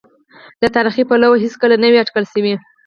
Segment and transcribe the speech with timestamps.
[0.61, 2.53] له تاریخي پلوه هېڅکله نه وې اټکل شوې.